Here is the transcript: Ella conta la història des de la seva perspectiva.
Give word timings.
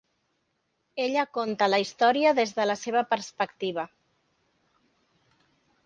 Ella 1.03 1.25
conta 1.39 1.67
la 1.73 1.79
història 1.85 2.33
des 2.41 2.55
de 2.61 2.67
la 2.71 2.79
seva 2.87 3.07
perspectiva. 3.15 3.87